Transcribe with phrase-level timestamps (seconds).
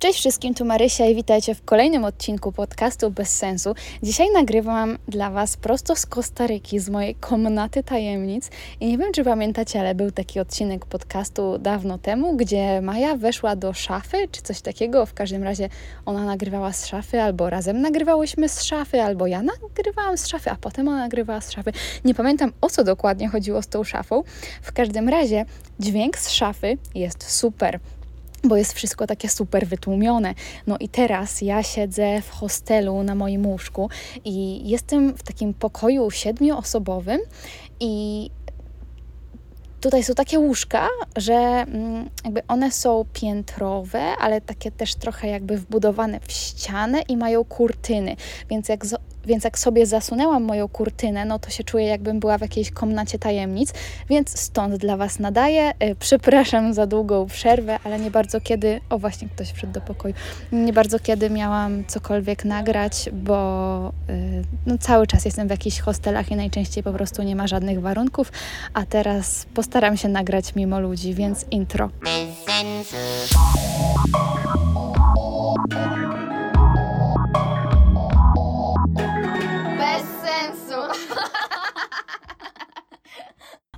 [0.00, 3.74] Cześć wszystkim, tu Marysia i witajcie w kolejnym odcinku podcastu Bez Sensu.
[4.02, 8.50] Dzisiaj nagrywam dla Was prosto z Kostaryki, z mojej komnaty tajemnic.
[8.80, 13.56] I nie wiem, czy pamiętacie, ale był taki odcinek podcastu dawno temu, gdzie Maja weszła
[13.56, 15.06] do szafy, czy coś takiego.
[15.06, 15.68] W każdym razie
[16.06, 20.56] ona nagrywała z szafy, albo razem nagrywałyśmy z szafy, albo ja nagrywałam z szafy, a
[20.56, 21.72] potem ona nagrywała z szafy.
[22.04, 24.22] Nie pamiętam, o co dokładnie chodziło z tą szafą.
[24.62, 25.44] W każdym razie
[25.80, 27.80] dźwięk z szafy jest super
[28.44, 30.34] bo jest wszystko takie super wytłumione.
[30.66, 33.90] No i teraz ja siedzę w hostelu na moim łóżku
[34.24, 37.20] i jestem w takim pokoju siedmioosobowym
[37.80, 38.30] i
[39.80, 45.56] tutaj są takie łóżka, że mm, jakby one są piętrowe, ale takie też trochę jakby
[45.56, 48.16] wbudowane w ścianę i mają kurtyny,
[48.50, 48.84] więc jak
[49.26, 53.18] więc jak sobie zasunęłam moją kurtynę, no to się czuję, jakbym była w jakiejś komnacie
[53.18, 53.72] tajemnic,
[54.08, 55.70] więc stąd dla Was nadaję.
[55.70, 58.80] Y, przepraszam za długą przerwę, ale nie bardzo kiedy.
[58.90, 60.14] O, właśnie ktoś wszedł do pokoju.
[60.52, 66.30] Nie bardzo kiedy miałam cokolwiek nagrać, bo y, no, cały czas jestem w jakichś hostelach
[66.30, 68.32] i najczęściej po prostu nie ma żadnych warunków,
[68.74, 71.90] a teraz postaram się nagrać mimo ludzi, więc intro.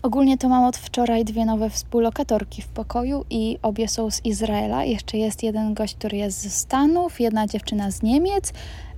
[0.03, 4.85] Ogólnie to mam od wczoraj dwie nowe współlokatorki w pokoju i obie są z Izraela.
[4.85, 8.53] Jeszcze jest jeden gość, który jest ze Stanów, jedna dziewczyna z Niemiec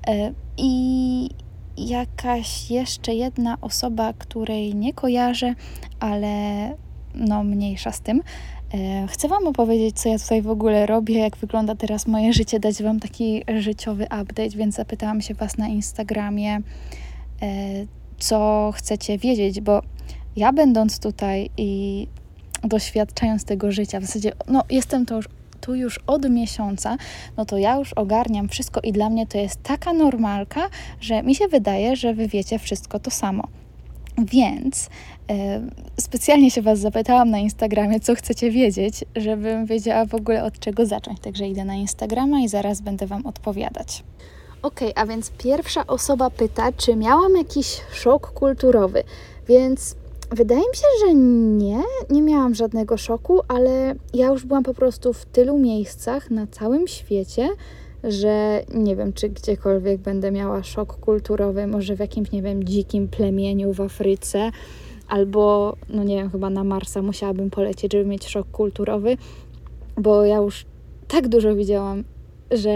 [0.07, 1.31] e, i
[1.77, 5.55] jakaś jeszcze jedna osoba, której nie kojarzę,
[6.01, 6.37] ale
[7.15, 8.23] no mniejsza z tym.
[8.75, 12.61] E, chcę Wam opowiedzieć, co ja tutaj w ogóle robię, jak wygląda teraz moje życie,
[12.61, 16.63] dać Wam taki życiowy update, więc zapytałam się Was na Instagramie, e,
[18.19, 19.83] co chcecie wiedzieć, bo
[20.37, 22.07] ja będąc tutaj i
[22.65, 25.29] doświadczając tego życia, w zasadzie, no jestem to już
[25.61, 26.97] tu już od miesiąca,
[27.37, 30.69] no to ja już ogarniam wszystko i dla mnie to jest taka normalka,
[31.01, 33.45] że mi się wydaje, że wy wiecie wszystko to samo.
[34.19, 34.89] Więc
[35.31, 35.61] e,
[36.01, 40.87] specjalnie się Was zapytałam na Instagramie, co chcecie wiedzieć, żebym wiedziała w ogóle od czego
[40.87, 41.21] zacząć.
[41.21, 44.05] Także idę na Instagrama i zaraz będę Wam odpowiadać.
[44.63, 49.05] Ok, a więc pierwsza osoba pyta, czy miałam jakiś szok kulturowy.
[49.49, 49.97] Więc
[50.35, 55.13] Wydaje mi się, że nie, nie miałam żadnego szoku, ale ja już byłam po prostu
[55.13, 57.49] w tylu miejscach na całym świecie,
[58.05, 63.09] że nie wiem, czy gdziekolwiek będę miała szok kulturowy, może w jakimś, nie wiem, dzikim
[63.09, 64.51] plemieniu w Afryce,
[65.09, 69.17] albo, no nie wiem, chyba na Marsa musiałabym polecieć, żeby mieć szok kulturowy,
[69.97, 70.67] bo ja już
[71.09, 72.05] tak dużo widziałam,
[72.51, 72.73] że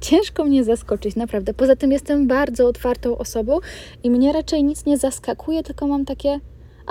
[0.00, 1.54] ciężko mnie zaskoczyć, naprawdę.
[1.54, 3.58] Poza tym jestem bardzo otwartą osobą
[4.04, 6.40] i mnie raczej nic nie zaskakuje, tylko mam takie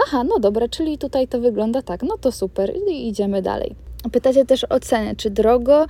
[0.07, 3.75] aha, no dobra, czyli tutaj to wygląda tak, no to super i idziemy dalej.
[4.11, 5.85] Pytacie też o ceny, czy drogo,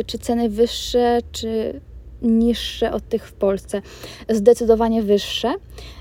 [0.00, 1.80] y, czy ceny wyższe, czy
[2.22, 3.82] niższe od tych w Polsce.
[4.28, 5.54] Zdecydowanie wyższe.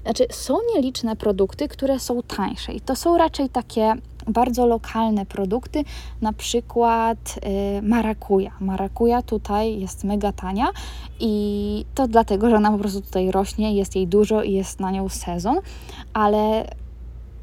[0.04, 3.96] Znaczy, są nieliczne produkty, które są tańsze i to są raczej takie
[4.28, 5.84] bardzo lokalne produkty,
[6.22, 7.40] na przykład
[7.78, 8.52] y, marakuja.
[8.60, 10.68] Marakuja tutaj jest mega tania
[11.20, 14.92] i to dlatego, że ona po prostu tutaj rośnie, jest jej dużo i jest na
[14.92, 15.60] nią sezon,
[16.14, 16.68] ale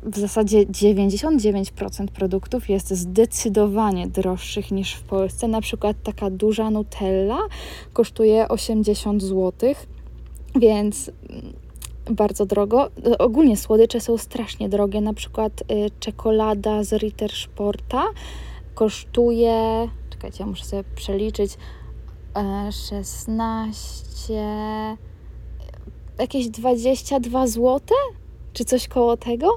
[0.02, 5.48] w zasadzie 99% produktów jest zdecydowanie droższych niż w Polsce.
[5.48, 7.38] Na przykład taka duża Nutella
[7.92, 9.74] kosztuje 80 zł,
[10.56, 11.10] więc
[12.10, 12.90] bardzo drogo.
[13.18, 15.00] Ogólnie słodycze są strasznie drogie.
[15.00, 15.64] Na przykład y,
[16.00, 18.02] czekolada z Ritter Sporta
[18.74, 21.56] kosztuje, czekajcie, ja muszę sobie przeliczyć,
[22.70, 24.96] 16, e,
[26.18, 27.80] jakieś 22 zł,
[28.52, 29.48] czy coś koło tego.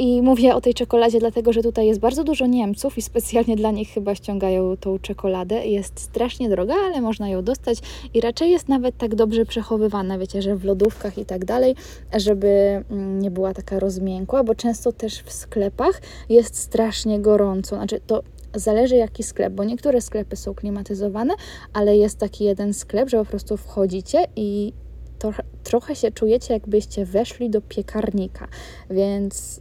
[0.00, 3.70] I mówię o tej czekoladzie, dlatego że tutaj jest bardzo dużo Niemców i specjalnie dla
[3.70, 5.66] nich chyba ściągają tą czekoladę.
[5.66, 7.78] Jest strasznie droga, ale można ją dostać
[8.14, 11.74] i raczej jest nawet tak dobrze przechowywana, wiecie, że w lodówkach i tak dalej,
[12.16, 12.48] żeby
[12.90, 17.76] mm, nie była taka rozmiękła, bo często też w sklepach jest strasznie gorąco.
[17.76, 18.22] Znaczy, to
[18.54, 21.34] zależy jaki sklep, bo niektóre sklepy są klimatyzowane,
[21.72, 24.72] ale jest taki jeden sklep, że po prostu wchodzicie i
[25.18, 25.32] to,
[25.64, 28.48] trochę się czujecie, jakbyście weszli do piekarnika,
[28.90, 29.60] więc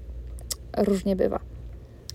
[0.78, 1.40] różnie bywa.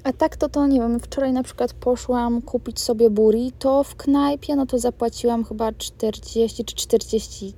[0.04, 4.56] A tak to to, nie wiem, wczoraj na przykład poszłam kupić sobie burrito w knajpie,
[4.56, 7.54] no to zapłaciłam chyba 40 czy 40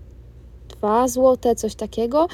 [0.85, 2.29] 2 zł, coś takiego,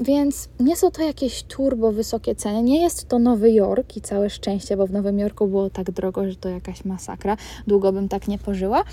[0.00, 2.62] więc nie są to jakieś turbo wysokie ceny.
[2.62, 6.28] Nie jest to Nowy Jork i całe szczęście, bo w Nowym Jorku było tak drogo,
[6.28, 7.36] że to jakaś masakra.
[7.66, 8.84] Długo bym tak nie pożyła,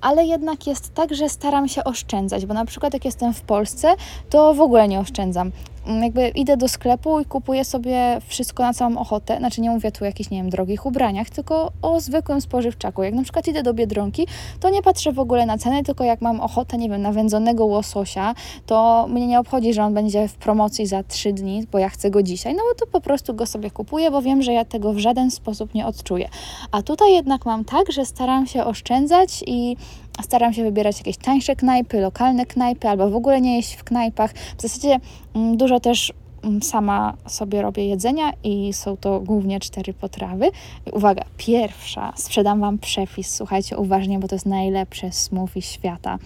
[0.00, 3.94] ale jednak jest tak, że staram się oszczędzać, bo na przykład jak jestem w Polsce,
[4.30, 5.52] to w ogóle nie oszczędzam.
[5.86, 9.38] Mm, jakby idę do sklepu i kupuję sobie wszystko na całą ochotę.
[9.38, 13.02] Znaczy nie mówię tu o jakichś, nie wiem, drogich ubraniach, tylko o zwykłym spożywczaku.
[13.02, 14.26] Jak na przykład idę do Biedronki,
[14.60, 17.66] to nie patrzę w ogóle na ceny, tylko jak mam ochotę, nie wiem, na wędzonego
[17.66, 18.34] łososia,
[18.66, 22.10] to mnie nie obchodzi, że on będzie w promocji za trzy dni, bo ja chcę
[22.10, 22.54] go dzisiaj.
[22.54, 25.74] No to po prostu go sobie kupuję, bo wiem, że ja tego w żaden sposób
[25.74, 26.28] nie odczuję.
[26.72, 29.76] A tutaj jednak mam tak, że staram się oszczędzać i
[30.22, 34.32] staram się wybierać jakieś tańsze knajpy, lokalne knajpy, albo w ogóle nie jeść w knajpach.
[34.58, 35.00] W zasadzie
[35.34, 36.12] mm, dużo też
[36.42, 40.50] mm, sama sobie robię jedzenia i są to głównie cztery potrawy.
[40.92, 46.18] Uwaga, pierwsza, sprzedam Wam przepis, słuchajcie uważnie, bo to jest najlepsze smoothie świata.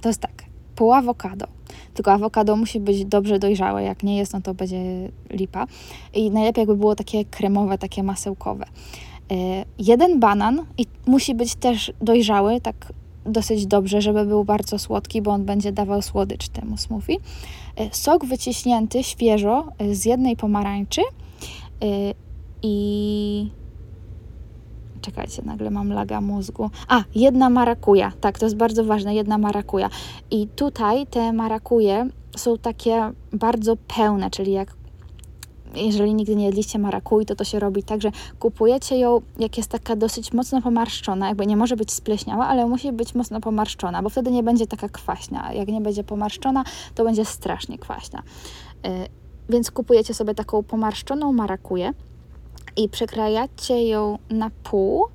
[0.00, 0.44] To jest tak,
[0.76, 1.46] pół awokado,
[1.94, 5.66] tylko awokado musi być dobrze dojrzałe, jak nie jest, no to będzie lipa.
[6.14, 8.64] I najlepiej jakby było takie kremowe, takie masełkowe.
[9.30, 12.92] E, jeden banan i musi być też dojrzały, tak
[13.26, 17.16] dosyć dobrze, żeby był bardzo słodki, bo on będzie dawał słodycz temu smoothie.
[17.76, 21.00] E, sok wyciśnięty świeżo e, z jednej pomarańczy
[22.62, 23.50] i
[25.00, 26.70] czekajcie, nagle mam laga mózgu.
[26.88, 29.90] A, jedna marakuja, tak, to jest bardzo ważne, jedna marakuja.
[30.30, 34.76] I tutaj te marakuje są takie bardzo pełne, czyli jak
[35.76, 39.70] jeżeli nigdy nie jedliście marakui, to to się robi tak, że kupujecie ją, jak jest
[39.70, 44.08] taka dosyć mocno pomarszczona, jakby nie może być spleśniała, ale musi być mocno pomarszczona, bo
[44.08, 45.52] wtedy nie będzie taka kwaśna.
[45.52, 48.22] Jak nie będzie pomarszczona, to będzie strasznie kwaśna.
[48.86, 48.90] Y,
[49.48, 51.92] więc kupujecie sobie taką pomarszczoną marakuję
[52.76, 55.13] i przekrajacie ją na pół, E,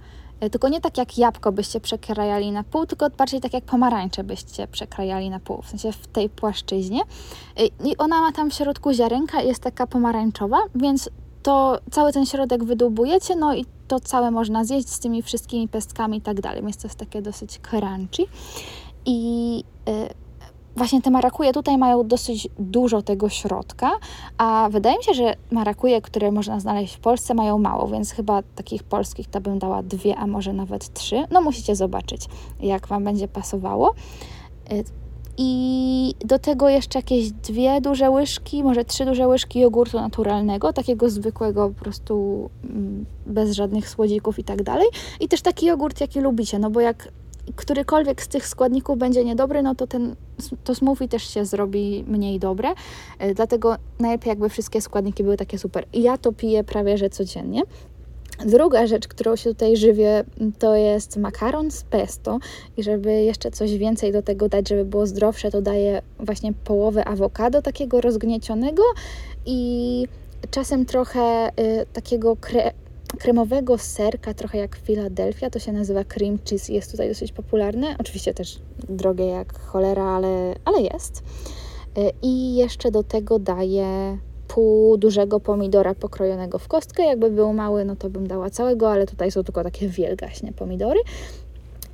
[0.52, 4.68] tylko nie tak jak jabłko byście przekrajali na pół, tylko bardziej tak jak pomarańcze byście
[4.68, 7.02] przekrajali na pół, w sensie w tej płaszczyźnie.
[7.58, 11.10] E, I ona ma tam w środku ziarenka, jest taka pomarańczowa, więc
[11.44, 16.18] to cały ten środek wydłubujecie, no i to całe można zjeść z tymi wszystkimi pestkami
[16.18, 18.24] i tak dalej, więc to jest takie dosyć crunchy.
[19.06, 19.56] I
[19.88, 19.94] yy,
[20.76, 23.92] właśnie te marakuje tutaj mają dosyć dużo tego środka,
[24.38, 28.42] a wydaje mi się, że marakuje, które można znaleźć w Polsce, mają mało, więc chyba
[28.56, 31.24] takich polskich to bym dała dwie, a może nawet trzy.
[31.32, 32.26] No musicie zobaczyć,
[32.60, 33.94] jak Wam będzie pasowało.
[34.72, 34.84] Y,
[35.38, 41.10] I do tego jeszcze jakieś dwie duże łyżki, może trzy duże łyżki jogurtu naturalnego, takiego
[41.10, 44.88] zwykłego, po prostu mm, bez żadnych słodzików i tak dalej.
[45.20, 47.08] I też taki jogurt, jaki lubicie, no bo jak
[47.56, 50.16] którykolwiek z tych składników będzie niedobry, no to ten,
[50.64, 52.70] to smoothie też się zrobi mniej dobre.
[53.20, 55.86] E, dlatego najlepiej jakby wszystkie składniki były takie super.
[55.94, 57.62] Ja to piję prawie że codziennie.
[58.46, 60.24] Druga rzecz, którą się tutaj żywię,
[60.60, 62.40] to jest makaron z pesto
[62.78, 67.06] i żeby jeszcze coś więcej do tego dać, żeby było zdrowsze, to daję właśnie połowę
[67.06, 68.84] awokado takiego rozgniecionego
[69.46, 70.08] i
[70.52, 72.72] czasem trochę y, takiego kre
[73.20, 77.96] kremowego serka, trochę jak Philadelphia, to się nazywa cream cheese jest tutaj dosyć popularne.
[78.00, 81.24] Oczywiście też drogie jak cholera, ale, ale jest.
[81.98, 84.18] Y, I jeszcze do tego daję
[84.48, 87.04] pół dużego pomidora pokrojonego w kostkę.
[87.04, 91.00] Jakby był mały, no to bym dała całego, ale tutaj są tylko takie wielgaśnie pomidory.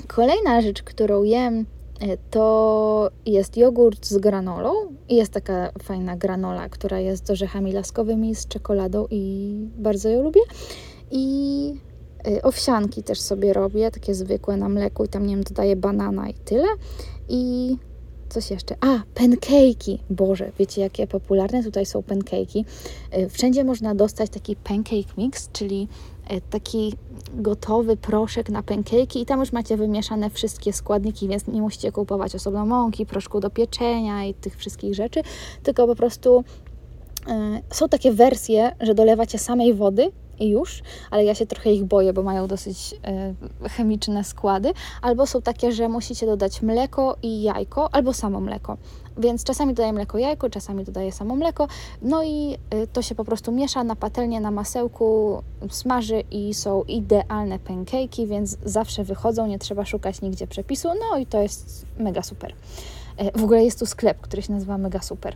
[0.08, 4.74] Kolejna rzecz, którą jem, y, to jest jogurt z granolą.
[5.10, 10.42] Jest taka fajna granola, która jest z orzechami laskowymi, z czekoladą i bardzo ją lubię.
[11.12, 11.74] I
[12.28, 16.30] y, owsianki też sobie robię, takie zwykłe na mleku i tam, nie wiem, dodaję banana
[16.30, 16.68] i tyle.
[17.30, 17.76] I
[18.30, 18.76] coś jeszcze?
[18.82, 19.98] A, pancake'i.
[20.10, 22.66] Boże, wiecie jakie popularne tutaj są pancake'i.
[23.18, 25.88] Y, wszędzie można dostać taki pancake mix, czyli
[26.32, 26.94] y, taki
[27.34, 32.36] gotowy proszek na pancake'i i tam już macie wymieszane wszystkie składniki, więc nie musicie kupować
[32.36, 35.22] osobno mąki, proszku do pieczenia i tych wszystkich rzeczy,
[35.64, 36.44] tylko po prostu
[37.74, 42.14] są takie wersje, że dolewacie samej wody i już, ale ja się trochę ich boję,
[42.14, 42.96] bo mają dosyć
[43.64, 44.74] y, chemiczne składy.
[45.02, 48.78] Albo są takie, że musicie dodać mleko i jajko, albo samo mleko.
[49.18, 51.68] Więc czasami dodaję mleko jajko, czasami dodaję samo mleko.
[52.02, 56.84] No i y, to się po prostu miesza na patelnię, na masełku, smaży i są
[56.84, 60.88] idealne pancake'i, więc zawsze wychodzą, nie trzeba szukać nigdzie przepisu.
[60.88, 62.54] No i to jest mega super.
[63.22, 65.36] Y, w ogóle jest tu sklep, który się nazywa Mega Super.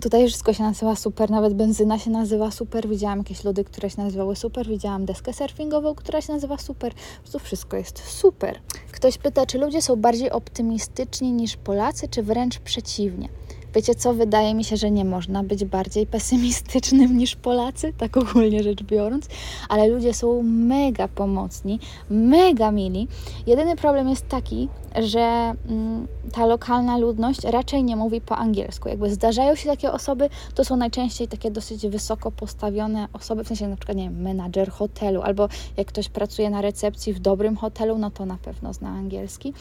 [0.00, 2.88] Tutaj wszystko się nazywa super, nawet benzyna się nazywa super.
[2.88, 4.68] Widziałam jakieś lody, które się nazywały super.
[4.68, 6.94] Widziałam deskę surfingową, która się nazywa super.
[6.94, 8.58] Po prostu wszystko jest super.
[8.92, 13.28] Ktoś pyta, czy ludzie są bardziej optymistyczni niż Polacy, czy wręcz przeciwnie.
[13.74, 18.62] Wiecie co, wydaje mi się, że nie można być bardziej pesymistycznym niż Polacy, tak ogólnie
[18.62, 19.28] rzecz biorąc,
[19.68, 23.08] ale ludzie są mega pomocni, mega mili.
[23.46, 28.88] Jedyny problem jest taki, że mm, ta lokalna ludność raczej nie mówi po angielsku.
[28.88, 33.68] Jakby zdarzają się takie osoby, to są najczęściej takie dosyć wysoko postawione osoby, w sensie
[33.68, 37.98] na przykład, nie wiem, menadżer hotelu, albo jak ktoś pracuje na recepcji w dobrym hotelu,
[37.98, 39.54] no to na pewno zna angielski.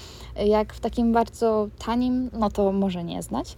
[0.45, 3.55] Jak w takim bardzo tanim, no to może nie znać.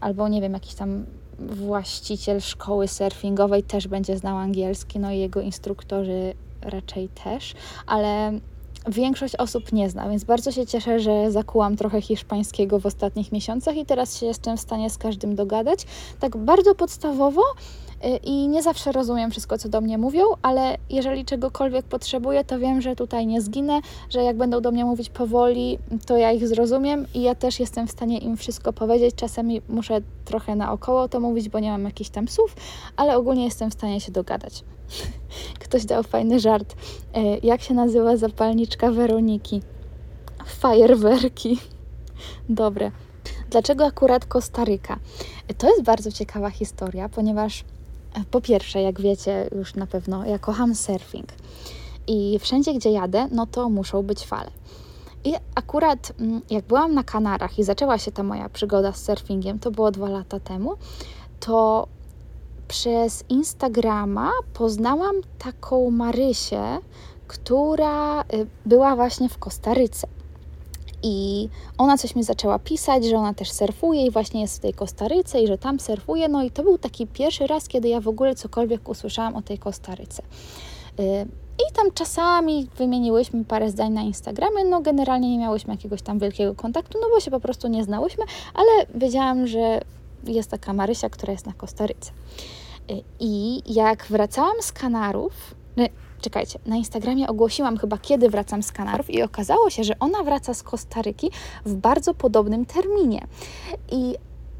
[0.00, 1.06] Albo nie wiem, jakiś tam
[1.38, 7.54] właściciel szkoły surfingowej też będzie znał angielski, no i jego instruktorzy raczej też,
[7.86, 8.32] ale
[8.88, 13.76] większość osób nie zna, więc bardzo się cieszę, że zakułam trochę hiszpańskiego w ostatnich miesiącach
[13.76, 15.86] i teraz się jestem w stanie z każdym dogadać.
[16.20, 17.42] Tak bardzo podstawowo
[18.24, 22.80] i nie zawsze rozumiem wszystko, co do mnie mówią, ale jeżeli czegokolwiek potrzebuję, to wiem,
[22.80, 27.06] że tutaj nie zginę, że jak będą do mnie mówić powoli, to ja ich zrozumiem
[27.14, 29.14] i ja też jestem w stanie im wszystko powiedzieć.
[29.14, 32.56] Czasami muszę trochę naokoło to mówić, bo nie mam jakichś tam słów,
[32.96, 34.64] ale ogólnie jestem w stanie się dogadać.
[35.64, 36.74] Ktoś dał fajny żart.
[37.14, 39.62] E, jak się nazywa zapalniczka Weroniki?
[40.46, 41.58] Fajerwerki.
[42.48, 42.90] Dobre.
[43.50, 44.98] Dlaczego akurat Kostaryka?
[45.48, 47.64] E, to jest bardzo ciekawa historia, ponieważ
[48.30, 51.28] po pierwsze, jak wiecie już na pewno, ja kocham surfing.
[52.06, 54.50] I wszędzie, gdzie jadę, no to muszą być fale.
[55.24, 59.58] I akurat mm, jak byłam na Kanarach i zaczęła się ta moja przygoda z surfingiem,
[59.58, 60.74] to było dwa lata temu,
[61.40, 61.88] to
[62.68, 66.78] przez Instagrama poznałam taką Marysię,
[67.26, 70.06] która y, była właśnie w Kostaryce.
[71.08, 71.48] I
[71.78, 75.42] ona coś mi zaczęła pisać, że ona też surfuje i właśnie jest w tej Kostaryce
[75.42, 76.28] i że tam surfuje.
[76.28, 79.58] No i to był taki pierwszy raz, kiedy ja w ogóle cokolwiek usłyszałam o tej
[79.58, 80.22] Kostaryce.
[81.00, 81.26] Y,
[81.58, 86.54] I tam czasami wymieniłyśmy parę zdań na Instagramie, no generalnie nie miałyśmy jakiegoś tam wielkiego
[86.54, 89.80] kontaktu, no bo się po prostu nie znałyśmy, ale wiedziałam, że
[90.24, 92.10] jest taka Marysia, która jest na Kostaryce.
[92.90, 95.84] Y, I jak wracałam z Kanarów, no,
[96.20, 100.54] czekajcie, na Instagramie ogłosiłam chyba, kiedy wracam z Kanarów, i okazało się, że ona wraca
[100.54, 101.30] z Kostaryki
[101.64, 103.26] w bardzo podobnym terminie.
[103.92, 104.14] I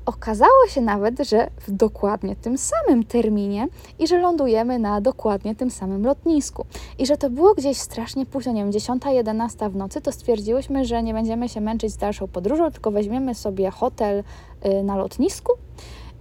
[0.06, 5.70] okazało się nawet, że w dokładnie tym samym terminie i że lądujemy na dokładnie tym
[5.70, 6.66] samym lotnisku.
[6.98, 10.84] I że to było gdzieś strasznie późno, nie wiem, 10, 11 w nocy, to stwierdziłyśmy,
[10.84, 14.24] że nie będziemy się męczyć z dalszą podróżą, tylko weźmiemy sobie hotel
[14.66, 15.52] y, na lotnisku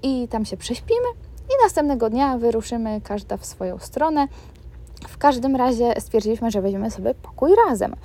[0.04, 1.08] i tam się prześpimy
[1.50, 4.28] i następnego dnia wyruszymy każda w swoją stronę.
[5.08, 7.96] W każdym razie stwierdziliśmy, że weźmiemy sobie pokój razem.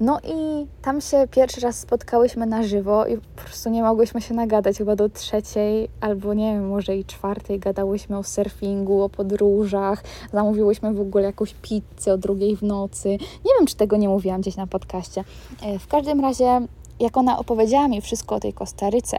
[0.00, 4.34] No i tam się pierwszy raz spotkałyśmy na żywo i po prostu nie mogłyśmy się
[4.34, 4.78] nagadać.
[4.78, 10.04] Chyba do trzeciej albo nie wiem, może i czwartej gadałyśmy o surfingu, o podróżach.
[10.32, 13.08] Zamówiłyśmy w ogóle jakąś pizzę o drugiej w nocy.
[13.44, 15.24] Nie wiem, czy tego nie mówiłam gdzieś na podcaście.
[15.62, 16.60] E, w każdym razie
[17.00, 19.18] jak ona opowiedziała mi wszystko o tej Kostaryce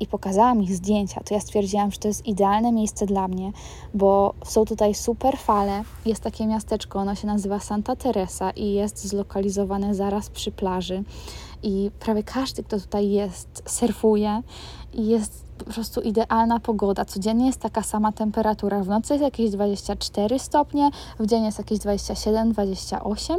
[0.00, 3.52] i pokazała mi zdjęcia, to ja stwierdziłam, że to jest idealne miejsce dla mnie,
[3.94, 5.82] bo są tutaj super fale.
[6.06, 11.04] Jest takie miasteczko, ono się nazywa Santa Teresa i jest zlokalizowane zaraz przy plaży.
[11.62, 14.42] I prawie każdy, kto tutaj jest, surfuje
[14.94, 17.04] i jest po prostu idealna pogoda.
[17.04, 18.82] Codziennie jest taka sama temperatura.
[18.82, 23.36] W nocy jest jakieś 24 stopnie, w dzień jest jakieś 27, 28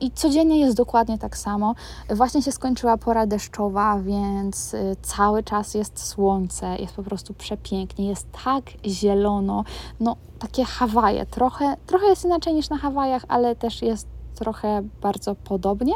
[0.00, 1.74] i codziennie jest dokładnie tak samo.
[2.10, 8.08] Właśnie się skończyła pora deszczowa, więc y, cały czas jest słońce, jest po prostu przepięknie,
[8.08, 9.64] jest tak zielono.
[10.00, 11.26] No, takie Hawaje.
[11.26, 15.94] Trochę, trochę jest inaczej niż na Hawajach, ale też jest trochę bardzo podobnie,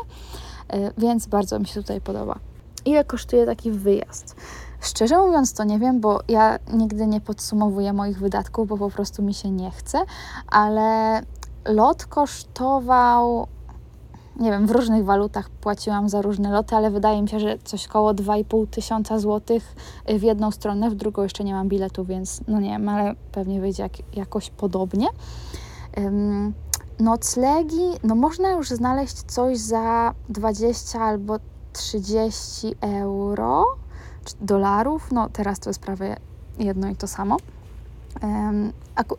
[0.74, 2.38] y, więc bardzo mi się tutaj podoba.
[2.84, 4.36] Ile kosztuje taki wyjazd?
[4.80, 9.22] Szczerze mówiąc, to nie wiem, bo ja nigdy nie podsumowuję moich wydatków, bo po prostu
[9.22, 9.98] mi się nie chce,
[10.46, 11.20] ale
[11.64, 13.46] lot kosztował.
[14.36, 17.86] Nie wiem, w różnych walutach płaciłam za różne loty, ale wydaje mi się, że coś
[17.86, 19.74] koło 2,5 tysiąca złotych
[20.08, 23.60] w jedną stronę, w drugą jeszcze nie mam biletu, więc no nie wiem, ale pewnie
[23.60, 25.06] wyjdzie jak, jakoś podobnie.
[25.96, 26.54] Um,
[26.98, 31.36] noclegi, no można już znaleźć coś za 20 albo
[31.72, 33.64] 30 euro
[34.40, 35.12] dolarów.
[35.12, 36.16] No teraz to jest prawie
[36.58, 37.36] jedno i to samo.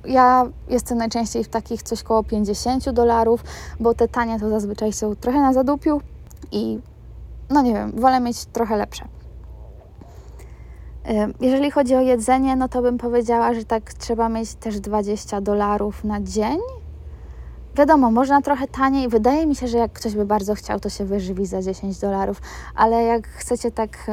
[0.05, 3.43] Ja jestem najczęściej w takich coś koło 50 dolarów,
[3.79, 6.01] bo te tanie to zazwyczaj są trochę na zadupiu
[6.51, 6.79] i
[7.49, 9.07] no nie wiem, wolę mieć trochę lepsze.
[11.39, 16.03] Jeżeli chodzi o jedzenie, no to bym powiedziała, że tak trzeba mieć też 20 dolarów
[16.03, 16.57] na dzień.
[17.75, 19.09] Wiadomo, można trochę taniej.
[19.09, 22.41] Wydaje mi się, że jak ktoś by bardzo chciał, to się wyżywi za 10 dolarów,
[22.75, 24.11] ale jak chcecie tak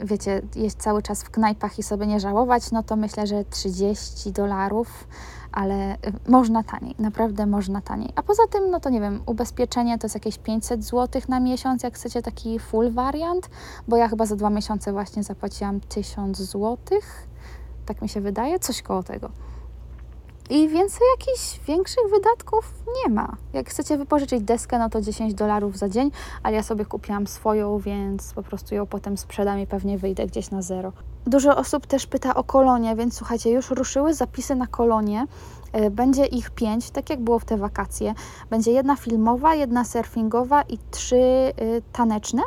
[0.00, 4.32] wiecie, jeść cały czas w knajpach i sobie nie żałować, no to myślę, że 30
[4.32, 5.08] dolarów,
[5.52, 5.98] ale y,
[6.28, 8.12] można taniej, naprawdę można taniej.
[8.16, 11.82] A poza tym, no to nie wiem, ubezpieczenie to jest jakieś 500 zł na miesiąc,
[11.82, 13.50] jak chcecie taki full wariant,
[13.88, 16.76] bo ja chyba za dwa miesiące właśnie zapłaciłam 1000 zł,
[17.86, 19.30] tak mi się wydaje, coś koło tego.
[20.50, 23.36] I więcej jakichś większych wydatków nie ma.
[23.52, 26.10] Jak chcecie wypożyczyć deskę, no to 10 dolarów za dzień,
[26.42, 30.50] ale ja sobie kupiłam swoją, więc po prostu ją potem sprzedam i pewnie wyjdę gdzieś
[30.50, 30.92] na zero.
[31.26, 35.26] Dużo osób też pyta o kolonie, więc słuchajcie, już ruszyły zapisy na kolonie.
[35.72, 38.14] E, będzie ich pięć, tak jak było w te wakacje.
[38.50, 42.42] Będzie jedna filmowa, jedna surfingowa i trzy y, taneczne.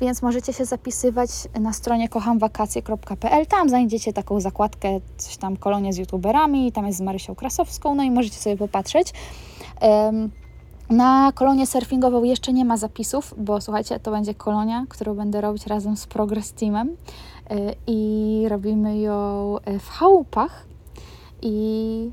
[0.00, 3.46] Więc możecie się zapisywać na stronie kochamwakacje.pl.
[3.46, 8.02] Tam znajdziecie taką zakładkę, coś tam kolonie z youtuberami, tam jest z Marysią Krasowską, no
[8.02, 9.12] i możecie sobie popatrzeć.
[10.90, 15.66] Na kolonię surfingową jeszcze nie ma zapisów, bo słuchajcie, to będzie kolonia, którą będę robić
[15.66, 16.94] razem z Progress Teamem y,
[17.86, 20.66] i robimy ją y, w chałupach
[21.42, 22.10] i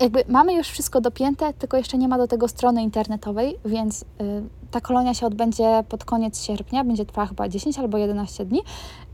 [0.00, 4.06] jakby mamy już wszystko dopięte, tylko jeszcze nie ma do tego strony internetowej, więc y,
[4.70, 8.62] ta kolonia się odbędzie pod koniec sierpnia, będzie trwała chyba 10 albo 11 dni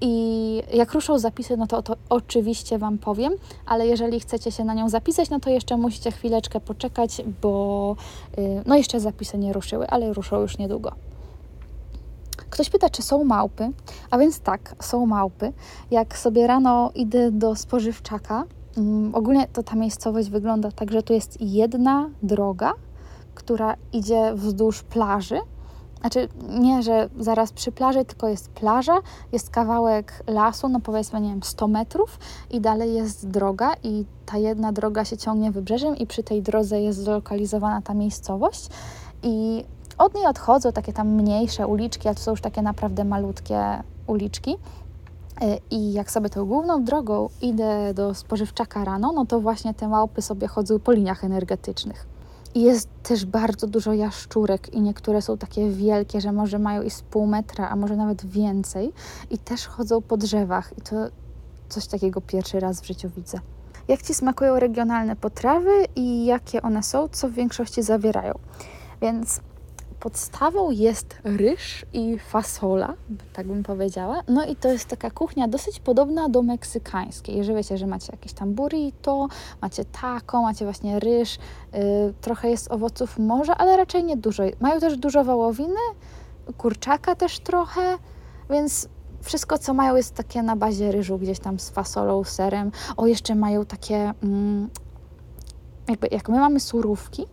[0.01, 3.33] i jak ruszą zapisy, no to, to oczywiście Wam powiem,
[3.67, 7.97] ale jeżeli chcecie się na nią zapisać, no to jeszcze musicie chwileczkę poczekać, bo
[8.39, 10.93] y, no jeszcze zapisy nie ruszyły, ale ruszą już niedługo.
[12.51, 13.71] Ktoś pyta, czy są małpy,
[14.11, 15.53] a więc tak, są małpy.
[15.91, 18.45] Jak sobie rano idę do spożywczaka,
[18.77, 22.73] um, ogólnie to ta miejscowość wygląda tak, że tu jest jedna droga,
[23.37, 25.41] która idzie wzdłuż plaży.
[26.01, 28.99] Znaczy, nie, że zaraz przy plaży, tylko jest plaża,
[29.33, 32.19] jest kawałek lasu, no powiedzmy, nie wiem, 100 metrów
[32.51, 36.81] i dalej jest droga i ta jedna droga się ciągnie wybrzeżem i przy tej drodze
[36.81, 38.69] jest zlokalizowana ta miejscowość
[39.23, 39.65] i
[39.99, 44.57] od niej odchodzą takie tam mniejsze uliczki, a to są już takie naprawdę malutkie uliczki.
[45.43, 49.89] Y, I jak sobie tą główną drogą idę do spożywczaka rano, no to właśnie te
[49.89, 52.16] małpy sobie chodzą po liniach energetycznych.
[52.57, 56.91] I jest też bardzo dużo jaszczurek i niektóre są takie wielkie, że może mają i
[56.91, 58.93] z pół metra, a może nawet więcej.
[59.31, 60.97] I też chodzą po drzewach i to
[61.69, 63.39] coś takiego pierwszy raz w życiu widzę.
[63.89, 68.35] Jak Ci smakują regionalne potrawy i jakie one są, co w większości zawierają?
[69.03, 69.41] Więc
[70.01, 72.95] podstawą jest ryż i fasola,
[73.33, 74.21] tak bym powiedziała.
[74.29, 77.37] No i to jest taka kuchnia dosyć podobna do meksykańskiej.
[77.37, 79.29] Jeżeli wiecie, że macie jakieś tam burrito,
[79.63, 81.39] macie taco, macie właśnie ryż,
[81.73, 81.81] yy,
[82.21, 84.43] trochę jest owoców morza, ale raczej nie dużo.
[84.61, 85.81] Mają też dużo wołowiny,
[86.59, 87.99] kurczaka też trochę,
[88.51, 88.89] więc
[89.23, 92.71] wszystko, co mają, jest takie na bazie ryżu, gdzieś tam z fasolą, serem.
[92.97, 94.71] O, jeszcze mają takie, mm,
[95.89, 97.27] jakby jak my mamy surówki,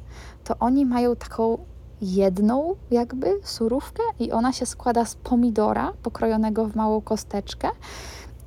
[0.44, 1.58] to oni mają taką
[2.04, 7.70] jedną jakby surówkę i ona się składa z pomidora pokrojonego w małą kosteczkę.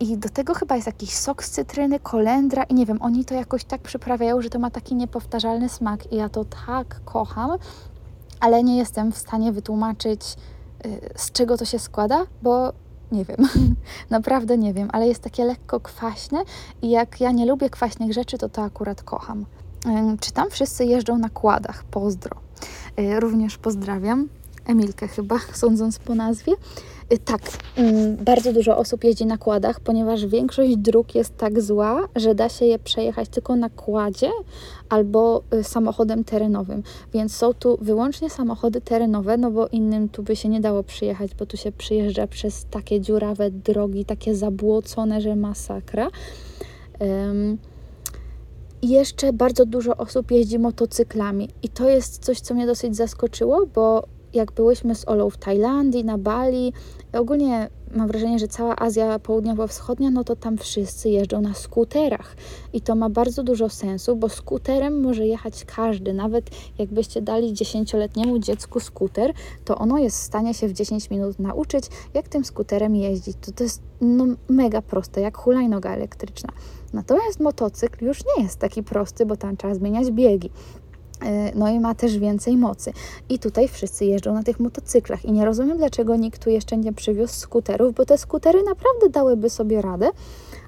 [0.00, 3.34] I do tego chyba jest jakiś sok z cytryny, kolendra i nie wiem, oni to
[3.34, 7.50] jakoś tak przyprawiają, że to ma taki niepowtarzalny smak i ja to tak kocham,
[8.40, 10.36] ale nie jestem w stanie wytłumaczyć
[10.86, 12.72] y, z czego to się składa, bo
[13.12, 13.48] nie wiem,
[14.10, 16.42] naprawdę nie wiem, ale jest takie lekko kwaśne
[16.82, 19.46] i jak ja nie lubię kwaśnych rzeczy, to to akurat kocham.
[20.20, 21.84] Czy tam wszyscy jeżdżą na kładach?
[21.84, 22.45] Pozdro.
[23.00, 24.28] Y, również pozdrawiam.
[24.66, 26.52] Emilkę chyba, sądząc po nazwie.
[27.12, 27.40] Y, tak,
[27.76, 32.48] mm, bardzo dużo osób jeździ na kładach, ponieważ większość dróg jest tak zła, że da
[32.48, 34.30] się je przejechać tylko na kładzie
[34.88, 36.82] albo y, samochodem terenowym.
[37.14, 41.34] Więc są tu wyłącznie samochody terenowe, no bo innym tu by się nie dało przyjechać,
[41.34, 46.08] bo tu się przyjeżdża przez takie dziurawe drogi, takie zabłocone, że masakra.
[47.00, 47.58] Um,
[48.88, 51.48] jeszcze bardzo dużo osób jeździ motocyklami.
[51.62, 56.04] I to jest coś, co mnie dosyć zaskoczyło, bo jak byłyśmy z Olą w Tajlandii,
[56.04, 56.72] na Bali,
[57.12, 62.36] ogólnie mam wrażenie, że cała Azja Południowo-Wschodnia, no to tam wszyscy jeżdżą na skuterach.
[62.72, 66.12] I to ma bardzo dużo sensu, bo skuterem może jechać każdy.
[66.12, 69.32] Nawet jakbyście dali dziesięcioletniemu dziecku skuter,
[69.64, 73.36] to ono jest w stanie się w 10 minut nauczyć, jak tym skuterem jeździć.
[73.40, 76.52] To, to jest no, mega proste, jak hulajnoga elektryczna.
[76.96, 80.50] Natomiast motocykl już nie jest taki prosty, bo tam trzeba zmieniać biegi.
[81.22, 82.92] E, no i ma też więcej mocy.
[83.28, 85.24] I tutaj wszyscy jeżdżą na tych motocyklach.
[85.24, 89.50] I nie rozumiem, dlaczego nikt tu jeszcze nie przywiózł skuterów, bo te skutery naprawdę dałyby
[89.50, 90.08] sobie radę,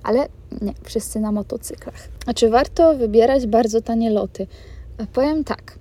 [0.03, 0.29] ale
[0.62, 2.09] nie, wszyscy na motocyklach.
[2.27, 4.47] A czy warto wybierać bardzo tanie loty?
[4.99, 5.79] E, powiem tak.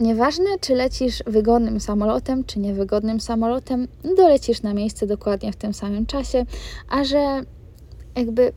[0.00, 6.06] Nieważne, czy lecisz wygodnym samolotem, czy niewygodnym samolotem, dolecisz na miejsce dokładnie w tym samym
[6.06, 6.46] czasie,
[6.88, 7.42] a że
[8.16, 8.52] jakby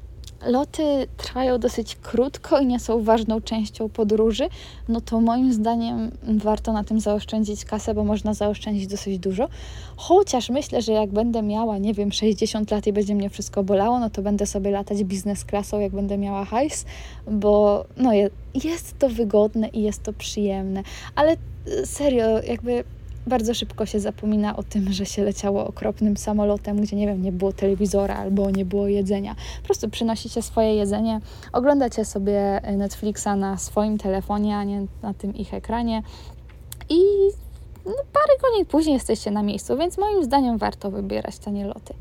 [0.45, 4.49] loty trwają dosyć krótko i nie są ważną częścią podróży,
[4.87, 9.47] no to moim zdaniem warto na tym zaoszczędzić kasę, bo można zaoszczędzić dosyć dużo.
[9.95, 13.99] Chociaż myślę, że jak będę miała, nie wiem, 60 lat i będzie mnie wszystko bolało,
[13.99, 16.85] no to będę sobie latać biznes klasą, jak będę miała hajs,
[17.31, 18.11] bo no
[18.63, 20.83] jest to wygodne i jest to przyjemne,
[21.15, 21.37] ale
[21.85, 22.83] serio, jakby
[23.27, 27.31] bardzo szybko się zapomina o tym, że się leciało okropnym samolotem, gdzie nie wiem, nie
[27.31, 29.35] było telewizora albo nie było jedzenia.
[29.61, 31.19] Po prostu przynosicie swoje jedzenie,
[31.53, 36.03] oglądacie sobie Netflixa na swoim telefonie, a nie na tym ich ekranie
[36.89, 37.01] i
[37.85, 41.93] no, parę godzin później jesteście na miejscu, więc moim zdaniem warto wybierać tanie loty.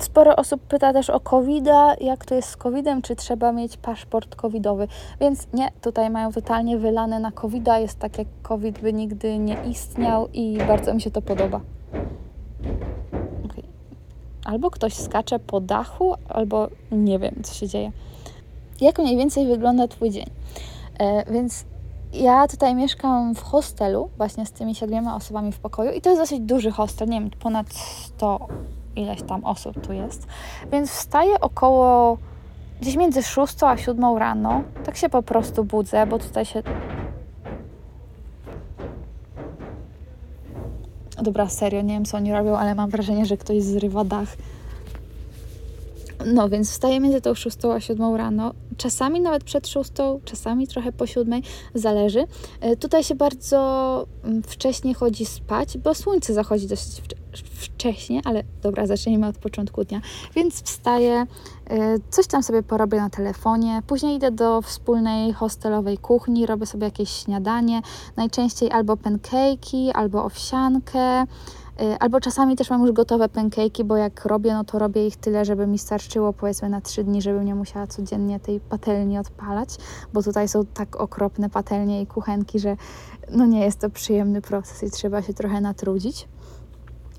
[0.00, 1.66] Sporo osób pyta też o covid
[2.00, 4.88] jak to jest z COVID-em, czy trzeba mieć paszport covidowy.
[5.20, 9.56] Więc nie, tutaj mają totalnie wylane na covid jest tak jak COVID by nigdy nie
[9.70, 11.60] istniał i bardzo mi się to podoba.
[14.44, 17.92] albo ktoś skacze po dachu, albo nie wiem, co się dzieje.
[18.80, 20.26] Jak mniej więcej wygląda Twój dzień?
[20.98, 21.64] E, więc
[22.12, 26.22] ja tutaj mieszkam w hostelu, właśnie z tymi siedmioma osobami w pokoju i to jest
[26.22, 28.46] dosyć duży hostel, nie wiem, ponad 100
[28.96, 30.26] ileś tam osób tu jest,
[30.72, 32.18] więc wstaję około
[32.80, 36.62] gdzieś między 6 a 7 rano, tak się po prostu budzę, bo tutaj się
[41.22, 44.28] Dobra, serio, nie wiem co oni robią, ale mam wrażenie, że ktoś zrywa dach.
[46.26, 48.54] No, więc wstaję między tą 6 a 7 rano.
[48.76, 49.90] Czasami nawet przed 6,
[50.24, 51.42] czasami trochę po 7,
[51.74, 52.24] zależy.
[52.60, 57.02] E, tutaj się bardzo mm, wcześnie chodzi spać, bo słońce zachodzi dosyć
[57.34, 60.00] wcześnie, ale dobra, zacznijmy od początku dnia.
[60.34, 61.26] Więc wstaję,
[61.70, 66.84] e, coś tam sobie porobię na telefonie, później idę do wspólnej hostelowej kuchni, robię sobie
[66.84, 67.82] jakieś śniadanie,
[68.16, 71.26] najczęściej albo pancake'i, albo owsiankę,
[72.00, 75.44] albo czasami też mam już gotowe pancake, bo jak robię, no to robię ich tyle,
[75.44, 79.68] żeby mi starczyło powiedzmy na trzy dni, żebym nie musiała codziennie tej patelni odpalać,
[80.12, 82.76] bo tutaj są tak okropne patelnie i kuchenki, że
[83.30, 86.28] no nie jest to przyjemny proces i trzeba się trochę natrudzić.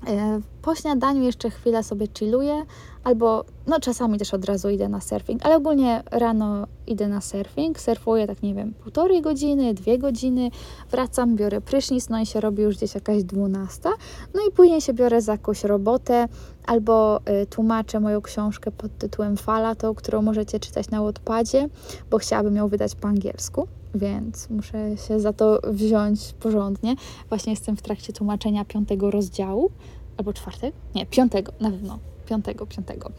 [0.06, 2.62] E, po śniadaniu jeszcze chwilę sobie chilluję,
[3.04, 7.80] albo no czasami też od razu idę na surfing, ale ogólnie rano idę na surfing,
[7.80, 10.50] surfuję tak nie wiem, półtorej godziny, dwie godziny,
[10.90, 13.90] wracam, biorę prysznic, no i się robi już gdzieś jakaś dwunasta,
[14.34, 16.28] no i później się biorę za jakąś robotę,
[16.66, 21.68] albo y, tłumaczę moją książkę pod tytułem Fala, tą, którą możecie czytać na Wattpadzie,
[22.10, 26.94] bo chciałabym ją wydać po angielsku więc muszę się za to wziąć porządnie.
[27.28, 29.70] Właśnie jestem w trakcie tłumaczenia piątego rozdziału,
[30.16, 30.76] albo czwartego?
[30.94, 33.10] Nie, piątego, na pewno, piątego, piątego.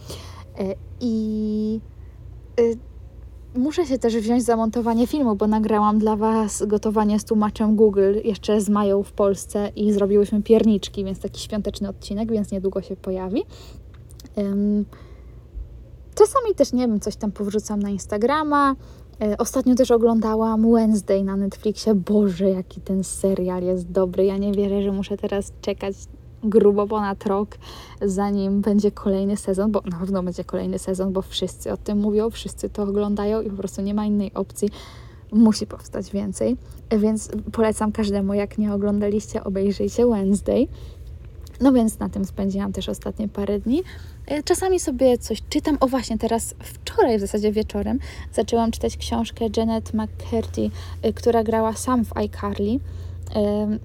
[0.59, 1.79] E, I
[2.59, 7.75] e, muszę się też wziąć za montowanie filmu, bo nagrałam dla Was gotowanie z tłumaczem
[7.75, 12.81] Google jeszcze z Mają w Polsce i zrobiłyśmy pierniczki, więc taki świąteczny odcinek, więc niedługo
[12.81, 13.43] się pojawi.
[16.15, 18.75] Czasami też, nie wiem, coś tam powrzucam na Instagrama,
[19.21, 21.95] E, ostatnio też oglądałam Wednesday na Netflixie.
[21.95, 24.25] Boże, jaki ten serial jest dobry.
[24.25, 25.95] Ja nie wierzę, że muszę teraz czekać
[26.43, 27.57] grubo ponad rok,
[28.01, 32.29] zanim będzie kolejny sezon, bo na pewno będzie kolejny sezon, bo wszyscy o tym mówią,
[32.29, 34.69] wszyscy to oglądają i po prostu nie ma innej opcji.
[35.31, 36.57] Musi powstać więcej,
[36.97, 40.67] więc polecam każdemu, jak nie oglądaliście, obejrzyjcie Wednesday.
[41.61, 43.83] No więc na tym spędziłam też ostatnie parę dni.
[44.27, 45.77] E, czasami sobie coś czytam.
[45.79, 47.99] O właśnie, teraz wczoraj w zasadzie wieczorem
[48.33, 50.69] zaczęłam czytać książkę Janet McCurdy,
[51.01, 52.79] e, która grała sam w iCarly.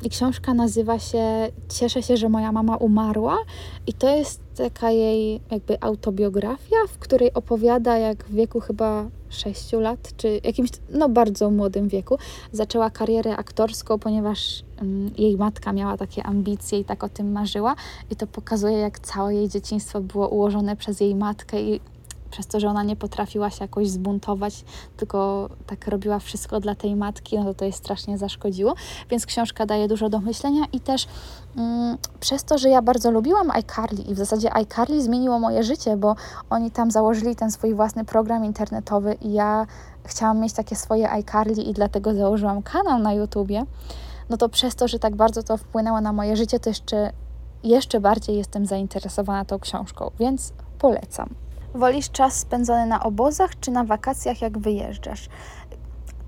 [0.05, 3.39] I książka nazywa się Cieszę się, że moja mama umarła,
[3.87, 9.73] i to jest taka jej jakby autobiografia, w której opowiada, jak w wieku chyba 6
[9.73, 12.19] lat, czy jakimś no bardzo młodym wieku,
[12.53, 17.75] zaczęła karierę aktorską, ponieważ um, jej matka miała takie ambicje i tak o tym marzyła,
[18.11, 21.81] i to pokazuje, jak całe jej dzieciństwo było ułożone przez jej matkę i
[22.31, 24.65] przez to, że ona nie potrafiła się jakoś zbuntować,
[24.97, 28.75] tylko tak robiła wszystko dla tej matki, no to to jej strasznie zaszkodziło.
[29.11, 31.07] Więc książka daje dużo do myślenia i też
[31.57, 35.97] mm, przez to, że ja bardzo lubiłam iCarly i w zasadzie iCarly zmieniło moje życie,
[35.97, 36.17] bo
[36.51, 39.67] oni tam założyli ten swój własny program internetowy i ja
[40.05, 43.65] chciałam mieć takie swoje iCarly i dlatego założyłam kanał na YouTubie.
[44.31, 47.13] No to przez to, że tak bardzo to wpłynęło na moje życie, to jeszcze,
[47.65, 51.35] jeszcze bardziej jestem zainteresowana tą książką, więc polecam.
[51.75, 55.29] Wolisz czas spędzony na obozach czy na wakacjach, jak wyjeżdżasz?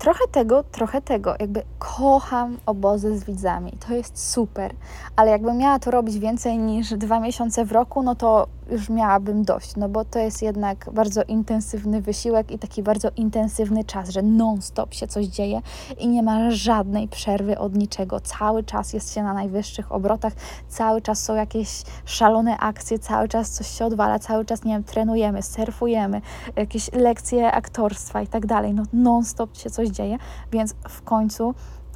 [0.03, 1.35] Trochę tego, trochę tego.
[1.39, 3.71] Jakby kocham obozy z widzami.
[3.87, 4.73] To jest super.
[5.15, 9.43] Ale jakbym miała to robić więcej niż dwa miesiące w roku, no to już miałabym
[9.43, 14.21] dość, no bo to jest jednak bardzo intensywny wysiłek i taki bardzo intensywny czas, że
[14.21, 15.61] non-stop się coś dzieje
[15.97, 18.19] i nie ma żadnej przerwy od niczego.
[18.19, 20.33] Cały czas jest się na najwyższych obrotach,
[20.69, 24.83] cały czas są jakieś szalone akcje, cały czas coś się odwala, cały czas, nie wiem,
[24.83, 26.21] trenujemy, surfujemy,
[26.55, 28.73] jakieś lekcje aktorstwa i tak dalej.
[28.73, 30.17] No non-stop się coś dzieje,
[30.51, 31.53] więc w końcu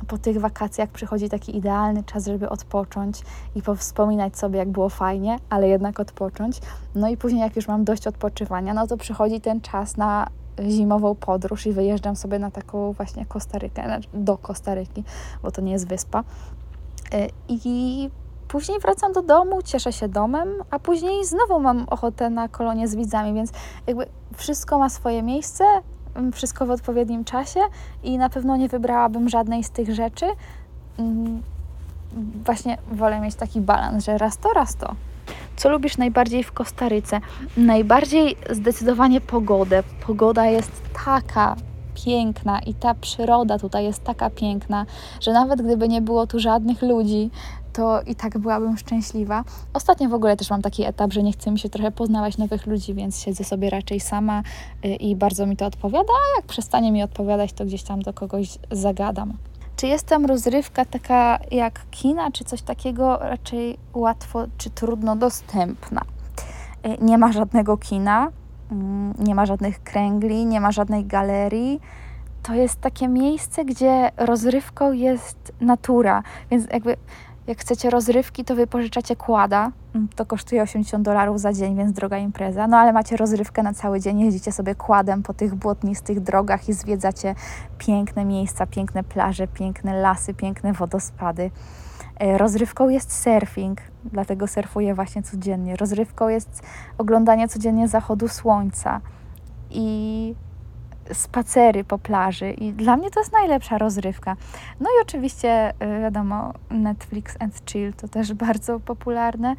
[0.07, 3.21] po tych wakacjach przychodzi taki idealny czas, żeby odpocząć
[3.55, 6.59] i powspominać sobie, jak było fajnie, ale jednak odpocząć.
[6.95, 10.27] No i później, jak już mam dość odpoczywania, no to przychodzi ten czas na
[10.69, 15.03] zimową podróż i wyjeżdżam sobie na taką właśnie Kostarykę, znaczy do Kostaryki,
[15.43, 16.23] bo to nie jest wyspa.
[17.13, 18.09] Y, I
[18.47, 22.95] później wracam do domu, cieszę się domem, a później znowu mam ochotę na kolonie z
[22.95, 23.51] widzami, więc
[23.87, 24.05] jakby
[24.35, 25.63] wszystko ma swoje miejsce,
[26.33, 27.59] wszystko w odpowiednim czasie
[28.03, 30.25] i na pewno nie wybrałabym żadnej z tych rzeczy.
[30.99, 31.41] Mm,
[32.45, 34.95] właśnie wolę mieć taki balans, że raz to, raz to.
[35.57, 37.21] Co lubisz najbardziej w Kostaryce?
[37.57, 39.83] Najbardziej zdecydowanie pogodę.
[40.07, 41.55] Pogoda jest taka
[42.05, 44.85] piękna i ta przyroda tutaj jest taka piękna,
[45.21, 47.29] że nawet gdyby nie było tu żadnych ludzi,
[47.77, 49.43] to i tak byłabym szczęśliwa.
[49.73, 52.67] Ostatnio w ogóle też mam taki etap, że nie chce mi się trochę poznawać nowych
[52.67, 54.43] ludzi, więc siedzę sobie raczej sama
[54.85, 58.13] y, i bardzo mi to odpowiada, a jak przestanie mi odpowiadać, to gdzieś tam do
[58.13, 59.33] kogoś zagadam.
[59.75, 66.01] Czy jest tam rozrywka taka jak kina, czy coś takiego raczej łatwo czy trudno dostępna?
[66.85, 68.31] Y, nie ma żadnego kina,
[68.71, 71.79] mm, nie ma żadnych kręgli, nie ma żadnej galerii.
[72.43, 76.97] To jest takie miejsce, gdzie rozrywką jest natura, więc jakby
[77.47, 79.71] jak chcecie rozrywki, to wypożyczacie kłada.
[79.95, 82.67] Mm, to kosztuje 80 dolarów za dzień, więc droga impreza.
[82.67, 86.73] No ale macie rozrywkę na cały dzień, jeździcie sobie kładem po tych błotnistych drogach i
[86.73, 87.35] zwiedzacie
[87.77, 91.51] piękne miejsca, piękne plaże, piękne lasy, piękne wodospady.
[92.19, 95.75] E, rozrywką jest surfing, dlatego surfuję właśnie codziennie.
[95.75, 96.63] Rozrywką jest
[96.97, 99.01] oglądanie codziennie zachodu słońca
[99.69, 100.35] i
[101.13, 104.35] spacery po plaży i dla mnie to jest najlepsza rozrywka.
[104.79, 109.55] No i oczywiście y, wiadomo Netflix and Chill to też bardzo popularne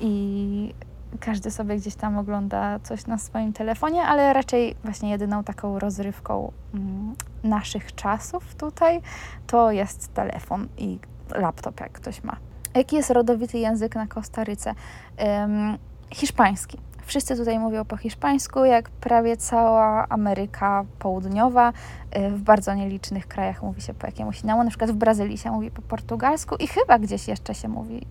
[0.00, 0.74] i
[1.20, 6.52] każdy sobie gdzieś tam ogląda coś na swoim telefonie, ale raczej właśnie jedyną taką rozrywką
[6.74, 9.00] mm, naszych czasów tutaj
[9.46, 10.98] to jest telefon i
[11.34, 12.36] laptop, jak ktoś ma.
[12.74, 14.74] Jaki jest rodowity język na Kostaryce?
[15.18, 15.78] Um,
[16.10, 16.78] hiszpański.
[17.06, 21.72] Wszyscy tutaj mówią po hiszpańsku, jak prawie cała Ameryka Południowa.
[22.16, 24.64] Y, w bardzo nielicznych krajach mówi się po jakiemuś innemu.
[24.64, 28.06] Na przykład w Brazylii się mówi po portugalsku i chyba gdzieś jeszcze się mówi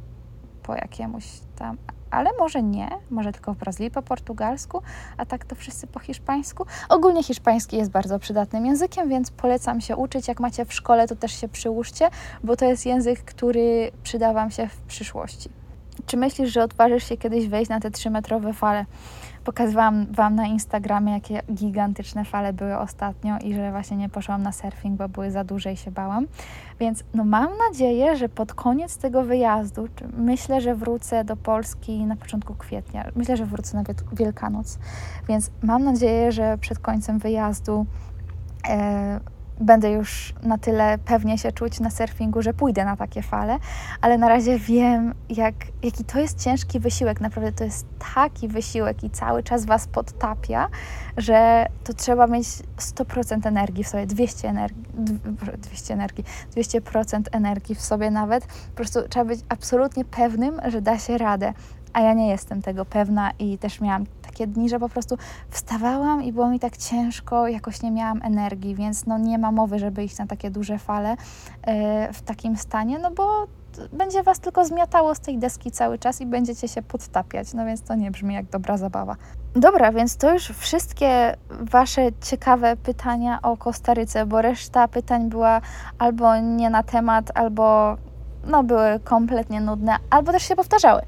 [0.64, 1.26] po jakiemuś
[1.56, 1.78] tam,
[2.12, 4.82] ale może nie, może tylko w Brazylii po portugalsku,
[5.18, 6.66] a tak to wszyscy po hiszpańsku.
[6.90, 10.28] Ogólnie hiszpański jest bardzo przydatnym językiem, więc polecam się uczyć.
[10.28, 12.10] Jak macie w szkole, to też się przyłóżcie,
[12.44, 15.61] bo to jest język, który przyda Wam się w przyszłości.
[16.06, 18.86] Czy myślisz, że odważysz się kiedyś wejść na te trzymetrowe fale?
[19.44, 24.52] Pokazywałam Wam na Instagramie, jakie gigantyczne fale były ostatnio i że właśnie nie poszłam na
[24.52, 26.28] surfing, bo były za duże i się bałam.
[26.80, 32.16] Więc no mam nadzieję, że pod koniec tego wyjazdu, myślę, że wrócę do Polski na
[32.16, 33.06] początku kwietnia.
[33.16, 34.80] Myślę, że wrócę na Wielkanoc.
[35.28, 37.86] Więc mam nadzieję, że przed końcem wyjazdu
[38.70, 39.20] e,
[39.62, 43.58] będę już na tyle pewnie się czuć na surfingu, że pójdę na takie fale,
[44.02, 47.22] ale na razie wiem, jak, jaki to jest ciężki wysiłek.
[47.22, 50.68] Naprawdę to jest taki wysiłek i cały czas Was podtapia,
[51.18, 52.48] że to trzeba mieć
[52.78, 54.84] 100% energii w sobie, 200 energii,
[55.58, 56.24] 200 energii,
[56.56, 58.46] 200% energii w sobie nawet.
[58.46, 61.54] Po prostu trzeba być absolutnie pewnym, że da się radę.
[61.94, 65.18] A ja nie jestem tego pewna i też miałam takie dni, że po prostu
[65.50, 69.80] wstawałam i było mi tak ciężko, jakoś nie miałam energii, więc no nie ma mowy,
[69.80, 73.48] żeby iść na takie duże fale yy, w takim stanie, no bo
[73.94, 77.82] będzie Was tylko zmiatało z tej deski cały czas i będziecie się podtapiać, no więc
[77.82, 79.16] to nie brzmi jak dobra zabawa.
[79.56, 85.62] Dobra, więc to już wszystkie Wasze ciekawe pytania o Kostaryce, bo reszta pytań była
[86.00, 87.98] albo nie na temat, albo
[88.48, 91.02] no, były kompletnie nudne, albo też się powtarzały.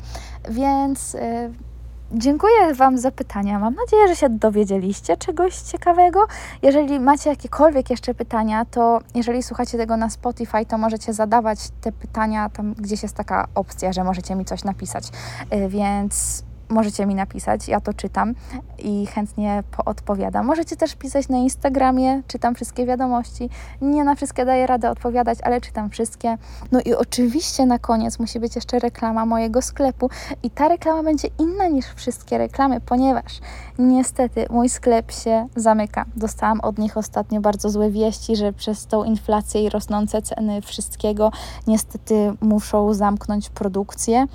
[0.50, 1.14] Więc...
[1.14, 1.73] Yy,
[2.16, 3.60] Dziękuję Wam za pytania.
[3.60, 6.28] Mam nadzieję, że się dowiedzieliście czegoś ciekawego.
[6.62, 11.92] Jeżeli macie jakiekolwiek jeszcze pytania, to jeżeli słuchacie tego na Spotify, to możecie zadawać te
[11.92, 12.50] pytania.
[12.50, 15.08] Tam gdzieś jest taka opcja, że możecie mi coś napisać.
[15.54, 18.34] Y, więc możecie mi napisać, ja to czytam
[18.78, 20.46] i chętnie odpowiadam.
[20.46, 23.50] Możecie też pisać na Instagramie, czytam wszystkie wiadomości.
[23.82, 26.38] Nie na wszystkie daję radę odpowiadać, ale czytam wszystkie.
[26.72, 30.10] No i oczywiście na koniec musi być jeszcze reklama mojego sklepu
[30.44, 33.40] i ta reklama będzie inna niż wszystkie reklamy, ponieważ
[33.80, 36.06] niestety mój sklep się zamyka.
[36.16, 41.32] Dostałam od nich ostatnio bardzo złe wieści, że przez tą inflację i rosnące ceny wszystkiego
[41.68, 44.28] niestety muszą zamknąć produkcję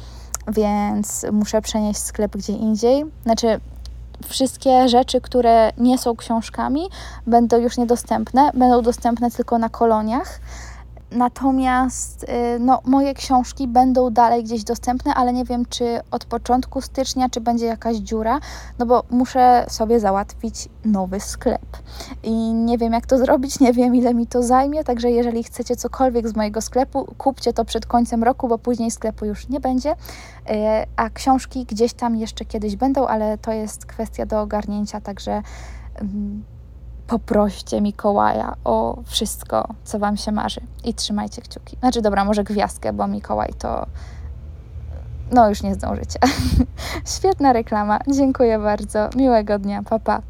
[0.48, 3.04] więc muszę przenieść sklep gdzie indziej.
[3.22, 3.60] Znaczy,
[4.26, 6.88] wszystkie rzeczy, które nie są książkami,
[7.26, 10.40] będą już niedostępne, będą dostępne tylko na koloniach.
[11.10, 16.80] Natomiast y, no, moje książki będą dalej gdzieś dostępne, ale nie wiem, czy od początku
[16.80, 18.40] stycznia, czy będzie jakaś dziura,
[18.78, 21.76] no bo muszę sobie załatwić nowy sklep.
[22.22, 25.76] I nie wiem, jak to zrobić, nie wiem, ile mi to zajmie, także jeżeli chcecie
[25.76, 29.92] cokolwiek z mojego sklepu, kupcie to przed końcem roku, bo później sklepu już nie będzie.
[29.92, 29.96] Y,
[30.96, 35.42] a książki gdzieś tam jeszcze kiedyś będą, ale to jest kwestia do ogarnięcia, także.
[37.08, 41.76] Poproście Mikołaja o wszystko, co Wam się marzy i trzymajcie kciuki.
[41.80, 43.86] Znaczy, dobra, może gwiazdkę, bo Mikołaj to.
[45.32, 46.18] No, już nie zdążycie.
[47.16, 47.98] Świetna reklama.
[48.14, 49.08] Dziękuję bardzo.
[49.16, 49.82] Miłego dnia.
[49.82, 50.22] Pa, pa.